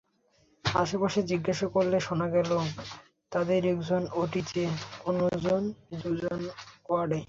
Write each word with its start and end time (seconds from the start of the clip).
আশপাশে 0.65 1.19
জিজ্ঞেস 1.23 1.59
করলে 1.73 1.97
শোনা 1.99 2.27
গেল, 2.29 2.51
তাঁদের 3.31 3.61
একজন 3.65 4.01
ওটিতে, 4.13 4.63
অন্য 5.05 5.21
দুজন 6.01 6.39
ওয়ার্ডে। 6.89 7.19